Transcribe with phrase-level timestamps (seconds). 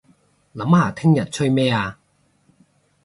[0.55, 1.95] 諗下聽日吹咩吖